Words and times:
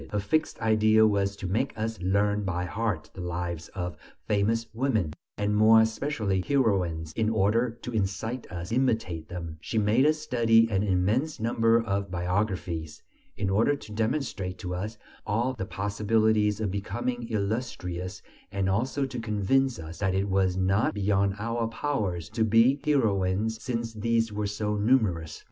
Her 0.09 0.19
fixed 0.19 0.59
idea 0.61 1.05
was 1.05 1.35
to 1.35 1.45
make 1.45 1.77
us 1.77 2.01
learn 2.01 2.41
by 2.43 2.65
heart 2.65 3.11
the 3.13 3.21
lives 3.21 3.67
of 3.75 3.97
famous 4.27 4.65
women, 4.73 5.13
and 5.37 5.55
more 5.55 5.79
especially 5.79 6.41
"heroines," 6.41 7.13
in 7.13 7.29
order 7.29 7.69
to 7.83 7.93
incite 7.93 8.51
us 8.51 8.69
to 8.69 8.75
imitate 8.77 9.29
them; 9.29 9.59
she 9.61 9.77
made 9.77 10.07
us 10.07 10.17
study 10.17 10.67
an 10.71 10.81
immense 10.81 11.39
number 11.39 11.79
of 11.79 12.09
biographies; 12.09 13.03
in 13.37 13.47
order 13.51 13.75
to 13.75 13.91
demonstrate 13.91 14.57
to 14.57 14.73
us 14.73 14.97
all 15.27 15.53
the 15.53 15.65
possibilities 15.67 16.59
of 16.59 16.71
becoming 16.71 17.27
illustrious 17.29 18.23
and 18.51 18.67
also 18.67 19.05
to 19.05 19.19
convince 19.19 19.77
us 19.77 19.99
that 19.99 20.15
it 20.15 20.27
was 20.29 20.57
not 20.57 20.95
beyond 20.95 21.35
our 21.37 21.67
powers 21.67 22.27
to 22.29 22.43
be 22.43 22.79
heroines, 22.83 23.61
since 23.61 23.93
these 23.93 24.33
were 24.33 24.47
so 24.47 24.75
numerous. 24.75 25.39